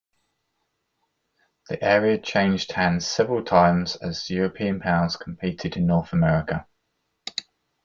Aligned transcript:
The 1.69 1.79
area 1.83 2.17
changed 2.17 2.71
hands 2.71 3.05
several 3.05 3.43
times 3.43 3.97
as 3.97 4.31
European 4.31 4.79
powers 4.79 5.15
competed 5.15 5.77
in 5.77 5.85
North 5.85 6.11
America. 6.11 6.65